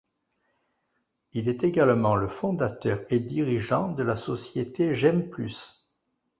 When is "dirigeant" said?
3.19-3.91